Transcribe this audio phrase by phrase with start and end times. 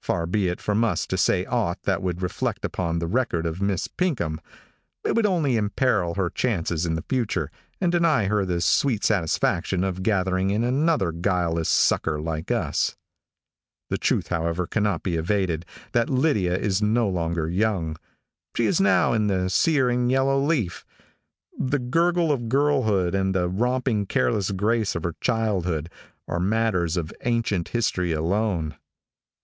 [0.00, 3.60] Far be it from us to say aught that would reflect upon the record of
[3.60, 4.40] Miss Pinkham.
[5.04, 7.50] It would only imperil her chances in the future,
[7.80, 12.94] and deny her the sweet satisfaction of gathering in another guileless sucker like us.
[13.90, 17.96] The truth, however, cannot be evaded, that Lydia is no longer young.
[18.56, 20.84] She is now in the sere and yellow leaf.
[21.58, 25.90] The gurgle of girlhood, and the romping careless grace of her childhood,
[26.28, 28.76] are matters of ancient history alone.